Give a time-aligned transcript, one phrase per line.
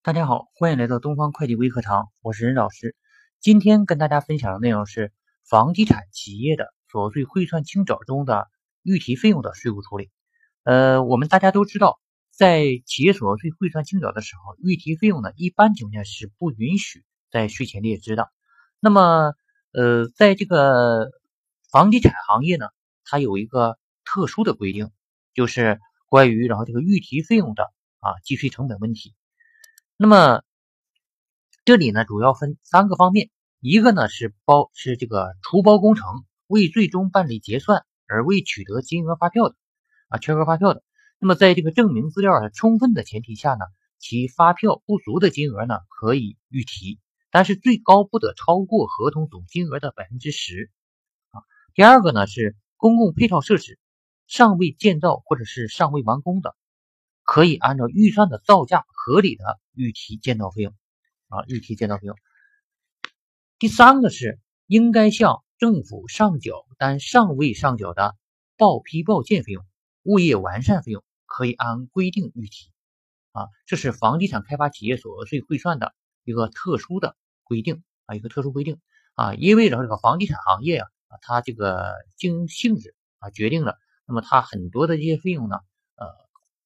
[0.00, 2.94] 大家好，欢迎来到东方会计微课堂，我是任老师。
[3.40, 5.12] 今天跟大家分享的内容是
[5.44, 8.46] 房地产企业的所得税汇算清缴中的
[8.84, 10.08] 预提费用的税务处理。
[10.62, 11.98] 呃，我们大家都知道，
[12.30, 18.30] 在企业所得税汇算清缴的时候，预提费用呢，一般情况下是不允许在税前列支的。
[18.78, 19.34] 那么，
[19.72, 21.10] 呃，在这个
[21.72, 22.68] 房地产行业呢，
[23.04, 24.92] 它有一个特殊的规定，
[25.34, 27.64] 就是关于然后这个预提费用的
[27.98, 29.16] 啊计税成本问题。
[30.00, 30.44] 那么
[31.64, 39.56] 这里呢，主要分三个方面，一个呢是包是这个出包工程未最终办理结算而未取得金额发票的
[40.06, 40.84] 啊缺额发票的，
[41.18, 43.64] 那么在这个证明资料充分的前提下呢，
[43.98, 47.00] 其发票不足的金额呢可以预提，
[47.32, 50.70] 但是最高不得超过合同总金额的百分之十
[51.32, 51.42] 啊。
[51.74, 53.80] 第二个呢是公共配套设施
[54.28, 56.54] 尚未建造或者是尚未完工的。
[57.30, 60.72] 可以按照预算的造价合理的预提建造费用
[61.28, 62.16] 啊，预提建造费用。
[63.58, 68.16] 第三个是应该向政府上缴但尚未上缴的
[68.56, 69.62] 报批报建费用、
[70.04, 72.72] 物业完善费用，可以按规定预提
[73.32, 73.48] 啊。
[73.66, 75.92] 这是房地产开发企业所得税汇算的
[76.24, 77.14] 一个特殊的
[77.44, 78.80] 规定啊，一个特殊规定
[79.12, 80.88] 啊，因为这个房地产行业啊，
[81.20, 85.58] 它这个经营性质啊决定了，那么它很多的这些费用呢，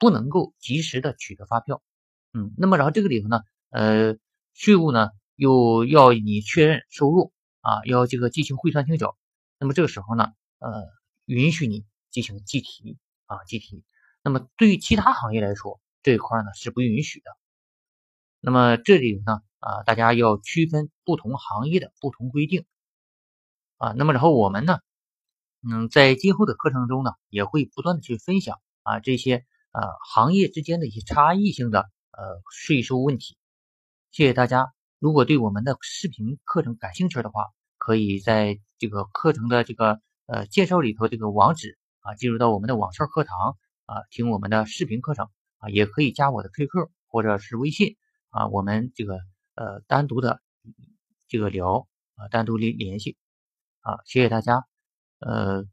[0.00, 1.82] 不能够及时的取得发票，
[2.32, 4.16] 嗯，那么然后这个里头呢，呃，
[4.54, 9.18] 税务呢又要你确认收入啊，要这个进行汇算清缴，
[9.58, 10.88] 那么这个时候呢，呃，
[11.26, 13.84] 允许你进行计提啊，计提。
[14.22, 17.30] 那么对于其他行业来说，这一块呢是不允许的。
[18.40, 22.64] 那么这里呢，啊，大家要区分不同行业的不同规定
[23.76, 23.92] 啊。
[23.92, 24.78] 那么然后我们呢，
[25.62, 29.44] 嗯，在今后的课程中呢，也会不断的去分享啊这些。
[29.72, 29.82] 呃，
[30.12, 33.36] 行业之间的一些差异性的呃税收问题，
[34.10, 34.72] 谢谢大家。
[34.98, 37.46] 如果对我们的视频课程感兴趣的话，
[37.78, 43.56] 可以在这个课程的这个呃介绍里头这个网址啊，进入到我们的网上课堂
[43.86, 45.28] 啊，听我们的视频课程
[45.58, 47.96] 啊，也可以加我的 QQ 或者是微信
[48.30, 49.14] 啊，我们这个
[49.54, 50.42] 呃单独的
[51.28, 51.86] 这个聊
[52.16, 53.16] 啊，单独联联系
[53.82, 54.64] 啊，谢谢大家，
[55.20, 55.64] 呃。